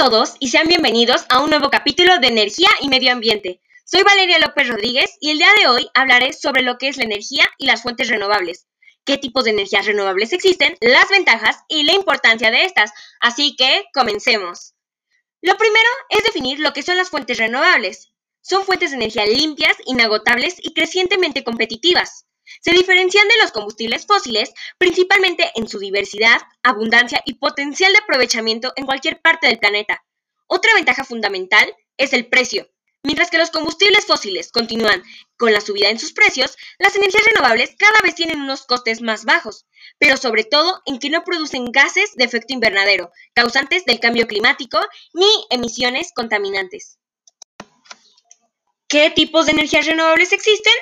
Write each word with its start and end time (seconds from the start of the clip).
todos 0.00 0.36
y 0.38 0.48
sean 0.48 0.66
bienvenidos 0.66 1.26
a 1.28 1.40
un 1.40 1.50
nuevo 1.50 1.68
capítulo 1.68 2.18
de 2.20 2.28
Energía 2.28 2.70
y 2.80 2.88
Medio 2.88 3.12
Ambiente. 3.12 3.60
Soy 3.84 4.02
Valeria 4.02 4.38
López 4.38 4.66
Rodríguez 4.66 5.18
y 5.20 5.28
el 5.28 5.36
día 5.36 5.50
de 5.60 5.68
hoy 5.68 5.90
hablaré 5.92 6.32
sobre 6.32 6.62
lo 6.62 6.78
que 6.78 6.88
es 6.88 6.96
la 6.96 7.04
energía 7.04 7.44
y 7.58 7.66
las 7.66 7.82
fuentes 7.82 8.08
renovables, 8.08 8.66
qué 9.04 9.18
tipos 9.18 9.44
de 9.44 9.50
energías 9.50 9.84
renovables 9.84 10.32
existen, 10.32 10.74
las 10.80 11.10
ventajas 11.10 11.58
y 11.68 11.82
la 11.82 11.92
importancia 11.92 12.50
de 12.50 12.64
estas. 12.64 12.92
Así 13.20 13.56
que 13.56 13.84
comencemos. 13.92 14.72
Lo 15.42 15.58
primero 15.58 15.88
es 16.08 16.24
definir 16.24 16.60
lo 16.60 16.72
que 16.72 16.82
son 16.82 16.96
las 16.96 17.10
fuentes 17.10 17.36
renovables. 17.36 18.10
Son 18.40 18.64
fuentes 18.64 18.92
de 18.92 18.96
energía 18.96 19.26
limpias, 19.26 19.76
inagotables 19.84 20.56
y 20.62 20.72
crecientemente 20.72 21.44
competitivas. 21.44 22.24
Se 22.60 22.72
diferencian 22.72 23.26
de 23.28 23.38
los 23.42 23.52
combustibles 23.52 24.06
fósiles 24.06 24.52
principalmente 24.78 25.50
en 25.54 25.68
su 25.68 25.78
diversidad, 25.78 26.38
abundancia 26.62 27.22
y 27.24 27.34
potencial 27.34 27.92
de 27.92 27.98
aprovechamiento 27.98 28.72
en 28.76 28.86
cualquier 28.86 29.20
parte 29.20 29.46
del 29.46 29.58
planeta. 29.58 30.04
Otra 30.46 30.74
ventaja 30.74 31.04
fundamental 31.04 31.74
es 31.96 32.12
el 32.12 32.26
precio. 32.26 32.68
Mientras 33.02 33.30
que 33.30 33.38
los 33.38 33.50
combustibles 33.50 34.04
fósiles 34.04 34.52
continúan 34.52 35.02
con 35.38 35.52
la 35.52 35.62
subida 35.62 35.88
en 35.88 35.98
sus 35.98 36.12
precios, 36.12 36.56
las 36.78 36.94
energías 36.96 37.24
renovables 37.32 37.74
cada 37.78 37.98
vez 38.02 38.14
tienen 38.14 38.42
unos 38.42 38.66
costes 38.66 39.00
más 39.00 39.24
bajos, 39.24 39.64
pero 39.98 40.18
sobre 40.18 40.44
todo 40.44 40.82
en 40.84 40.98
que 40.98 41.08
no 41.08 41.24
producen 41.24 41.72
gases 41.72 42.14
de 42.16 42.24
efecto 42.24 42.52
invernadero, 42.52 43.10
causantes 43.32 43.86
del 43.86 44.00
cambio 44.00 44.26
climático, 44.26 44.78
ni 45.14 45.30
emisiones 45.48 46.12
contaminantes. 46.14 46.98
¿Qué 48.86 49.10
tipos 49.10 49.46
de 49.46 49.52
energías 49.52 49.86
renovables 49.86 50.32
existen? 50.32 50.72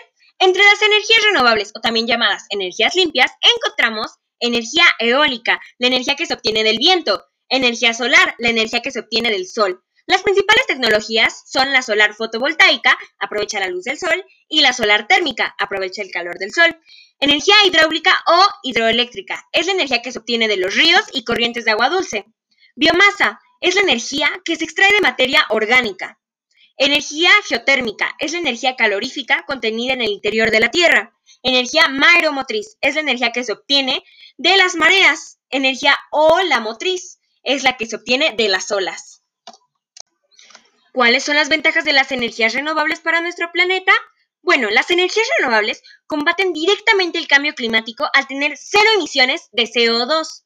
Entre 0.40 0.62
las 0.62 0.80
energías 0.80 1.18
renovables, 1.24 1.72
o 1.74 1.80
también 1.80 2.06
llamadas 2.06 2.46
energías 2.50 2.94
limpias, 2.94 3.32
encontramos 3.56 4.12
energía 4.38 4.84
eólica, 5.00 5.60
la 5.78 5.88
energía 5.88 6.14
que 6.14 6.26
se 6.26 6.34
obtiene 6.34 6.62
del 6.62 6.78
viento, 6.78 7.24
energía 7.48 7.92
solar, 7.92 8.36
la 8.38 8.50
energía 8.50 8.80
que 8.80 8.92
se 8.92 9.00
obtiene 9.00 9.30
del 9.30 9.48
sol. 9.48 9.82
Las 10.06 10.22
principales 10.22 10.66
tecnologías 10.66 11.42
son 11.46 11.72
la 11.72 11.82
solar 11.82 12.14
fotovoltaica, 12.14 12.96
aprovecha 13.18 13.60
la 13.60 13.68
luz 13.68 13.84
del 13.84 13.98
sol, 13.98 14.24
y 14.48 14.60
la 14.60 14.72
solar 14.72 15.06
térmica, 15.06 15.54
aprovecha 15.58 16.02
el 16.02 16.10
calor 16.10 16.38
del 16.38 16.52
sol. 16.52 16.80
Energía 17.20 17.56
hidráulica 17.66 18.16
o 18.26 18.46
hidroeléctrica, 18.62 19.46
es 19.52 19.66
la 19.66 19.72
energía 19.72 20.02
que 20.02 20.12
se 20.12 20.20
obtiene 20.20 20.46
de 20.46 20.56
los 20.56 20.74
ríos 20.74 21.02
y 21.12 21.24
corrientes 21.24 21.64
de 21.64 21.72
agua 21.72 21.90
dulce. 21.90 22.26
Biomasa, 22.76 23.40
es 23.60 23.74
la 23.74 23.82
energía 23.82 24.30
que 24.44 24.56
se 24.56 24.64
extrae 24.64 24.92
de 24.92 25.00
materia 25.00 25.44
orgánica. 25.48 26.20
Energía 26.80 27.30
geotérmica 27.48 28.14
es 28.20 28.30
la 28.30 28.38
energía 28.38 28.76
calorífica 28.76 29.44
contenida 29.48 29.94
en 29.94 30.00
el 30.00 30.10
interior 30.10 30.52
de 30.52 30.60
la 30.60 30.70
Tierra. 30.70 31.12
Energía 31.42 31.88
mareomotriz 31.88 32.76
es 32.80 32.94
la 32.94 33.00
energía 33.00 33.32
que 33.32 33.42
se 33.42 33.52
obtiene 33.52 34.04
de 34.36 34.56
las 34.56 34.76
mareas. 34.76 35.40
Energía 35.50 35.98
motriz 36.60 37.18
es 37.42 37.64
la 37.64 37.76
que 37.76 37.86
se 37.86 37.96
obtiene 37.96 38.32
de 38.36 38.48
las 38.48 38.70
olas. 38.70 39.24
¿Cuáles 40.92 41.24
son 41.24 41.34
las 41.34 41.48
ventajas 41.48 41.84
de 41.84 41.92
las 41.92 42.12
energías 42.12 42.54
renovables 42.54 43.00
para 43.00 43.20
nuestro 43.20 43.50
planeta? 43.50 43.92
Bueno, 44.42 44.70
las 44.70 44.88
energías 44.92 45.26
renovables 45.38 45.82
combaten 46.06 46.52
directamente 46.52 47.18
el 47.18 47.26
cambio 47.26 47.54
climático 47.54 48.08
al 48.14 48.28
tener 48.28 48.56
cero 48.56 48.88
emisiones 48.94 49.48
de 49.50 49.64
CO2. 49.64 50.44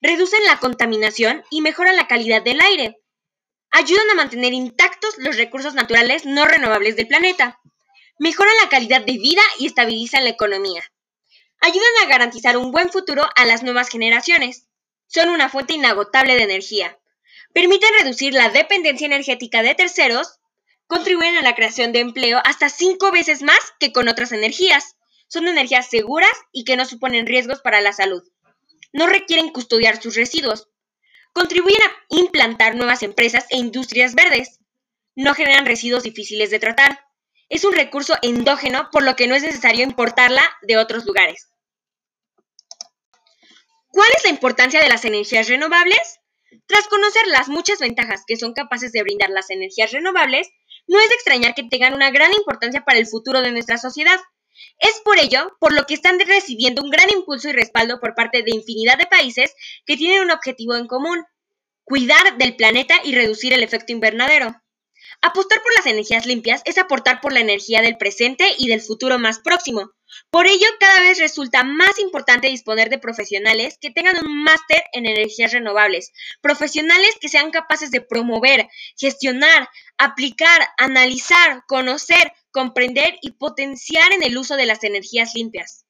Reducen 0.00 0.42
la 0.46 0.58
contaminación 0.58 1.44
y 1.50 1.60
mejoran 1.60 1.96
la 1.96 2.08
calidad 2.08 2.42
del 2.42 2.62
aire 2.62 2.96
ayudan 3.76 4.08
a 4.10 4.14
mantener 4.14 4.54
los 5.18 5.36
recursos 5.36 5.74
naturales 5.74 6.24
no 6.24 6.44
renovables 6.44 6.96
del 6.96 7.08
planeta, 7.08 7.60
mejoran 8.18 8.54
la 8.62 8.68
calidad 8.68 9.02
de 9.02 9.18
vida 9.18 9.42
y 9.58 9.66
estabilizan 9.66 10.24
la 10.24 10.30
economía, 10.30 10.82
ayudan 11.60 11.92
a 12.02 12.08
garantizar 12.08 12.56
un 12.56 12.72
buen 12.72 12.90
futuro 12.90 13.24
a 13.36 13.44
las 13.44 13.62
nuevas 13.62 13.88
generaciones, 13.88 14.68
son 15.06 15.28
una 15.28 15.48
fuente 15.48 15.74
inagotable 15.74 16.34
de 16.34 16.42
energía, 16.42 16.98
permiten 17.52 17.90
reducir 18.00 18.34
la 18.34 18.50
dependencia 18.50 19.06
energética 19.06 19.62
de 19.62 19.74
terceros, 19.74 20.40
contribuyen 20.86 21.36
a 21.36 21.42
la 21.42 21.54
creación 21.54 21.92
de 21.92 22.00
empleo 22.00 22.40
hasta 22.44 22.68
cinco 22.68 23.10
veces 23.10 23.42
más 23.42 23.58
que 23.78 23.92
con 23.92 24.08
otras 24.08 24.32
energías, 24.32 24.96
son 25.28 25.48
energías 25.48 25.88
seguras 25.88 26.32
y 26.52 26.64
que 26.64 26.76
no 26.76 26.84
suponen 26.84 27.26
riesgos 27.26 27.60
para 27.60 27.80
la 27.80 27.92
salud. 27.92 28.22
No 28.92 29.06
requieren 29.06 29.50
custodiar 29.50 30.00
sus 30.00 30.14
residuos, 30.14 30.68
contribuyen 31.32 31.82
a 31.82 31.92
implantar 32.08 32.76
nuevas 32.76 33.02
empresas 33.02 33.46
e 33.50 33.58
industrias 33.58 34.14
verdes. 34.14 34.60
No 35.16 35.34
generan 35.34 35.66
residuos 35.66 36.02
difíciles 36.02 36.50
de 36.50 36.58
tratar. 36.58 37.00
Es 37.48 37.64
un 37.64 37.72
recurso 37.72 38.14
endógeno 38.20 38.90
por 38.92 39.02
lo 39.02 39.16
que 39.16 39.26
no 39.26 39.34
es 39.34 39.42
necesario 39.42 39.82
importarla 39.82 40.42
de 40.62 40.76
otros 40.76 41.06
lugares. 41.06 41.48
¿Cuál 43.88 44.08
es 44.14 44.24
la 44.24 44.30
importancia 44.30 44.78
de 44.80 44.90
las 44.90 45.06
energías 45.06 45.48
renovables? 45.48 46.20
Tras 46.66 46.86
conocer 46.88 47.26
las 47.28 47.48
muchas 47.48 47.78
ventajas 47.78 48.24
que 48.26 48.36
son 48.36 48.52
capaces 48.52 48.92
de 48.92 49.02
brindar 49.02 49.30
las 49.30 49.48
energías 49.48 49.90
renovables, 49.90 50.50
no 50.86 51.00
es 51.00 51.08
de 51.08 51.14
extrañar 51.14 51.54
que 51.54 51.64
tengan 51.64 51.94
una 51.94 52.10
gran 52.10 52.32
importancia 52.34 52.84
para 52.84 52.98
el 52.98 53.06
futuro 53.06 53.40
de 53.40 53.52
nuestra 53.52 53.78
sociedad. 53.78 54.20
Es 54.80 55.00
por 55.02 55.18
ello 55.18 55.56
por 55.60 55.72
lo 55.72 55.86
que 55.86 55.94
están 55.94 56.18
recibiendo 56.20 56.82
un 56.82 56.90
gran 56.90 57.08
impulso 57.10 57.48
y 57.48 57.52
respaldo 57.52 58.00
por 58.00 58.14
parte 58.14 58.42
de 58.42 58.54
infinidad 58.54 58.98
de 58.98 59.06
países 59.06 59.54
que 59.86 59.96
tienen 59.96 60.22
un 60.22 60.30
objetivo 60.30 60.76
en 60.76 60.86
común, 60.86 61.24
cuidar 61.84 62.36
del 62.36 62.54
planeta 62.54 62.96
y 63.02 63.14
reducir 63.14 63.54
el 63.54 63.62
efecto 63.62 63.92
invernadero. 63.92 64.54
Apostar 65.22 65.62
por 65.62 65.74
las 65.76 65.86
energías 65.86 66.26
limpias 66.26 66.62
es 66.64 66.78
aportar 66.78 67.20
por 67.20 67.32
la 67.32 67.40
energía 67.40 67.82
del 67.82 67.96
presente 67.96 68.44
y 68.58 68.68
del 68.68 68.80
futuro 68.80 69.18
más 69.18 69.40
próximo. 69.40 69.90
Por 70.30 70.46
ello, 70.46 70.66
cada 70.78 71.00
vez 71.00 71.18
resulta 71.18 71.64
más 71.64 71.98
importante 71.98 72.48
disponer 72.48 72.90
de 72.90 72.98
profesionales 72.98 73.78
que 73.80 73.90
tengan 73.90 74.24
un 74.24 74.44
máster 74.44 74.84
en 74.92 75.06
energías 75.06 75.52
renovables, 75.52 76.12
profesionales 76.40 77.16
que 77.20 77.28
sean 77.28 77.50
capaces 77.50 77.90
de 77.90 78.00
promover, 78.00 78.68
gestionar, 78.96 79.68
aplicar, 79.98 80.68
analizar, 80.78 81.64
conocer, 81.66 82.32
comprender 82.50 83.18
y 83.20 83.32
potenciar 83.32 84.12
en 84.12 84.22
el 84.22 84.38
uso 84.38 84.56
de 84.56 84.66
las 84.66 84.84
energías 84.84 85.34
limpias. 85.34 85.84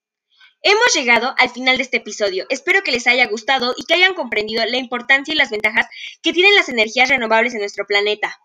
Hemos 0.63 0.95
llegado 0.95 1.35
al 1.39 1.51
final 1.51 1.77
de 1.77 1.83
este 1.83 1.99
episodio. 1.99 2.47
Espero 2.49 2.83
que 2.83 2.91
les 2.91 3.07
haya 3.07 3.27
gustado 3.27 3.75
y 3.77 3.85
que 3.85 3.95
hayan 3.95 4.15
comprendido 4.15 4.65
la 4.65 4.79
importancia 4.79 5.33
y 5.33 5.37
las 5.37 5.51
ventajas 5.51 5.87
que 6.23 6.33
tienen 6.33 6.55
las 6.55 6.69
energías 6.69 7.09
renovables 7.09 7.55
en 7.55 7.61
nuestro 7.61 7.87
planeta. 7.87 8.41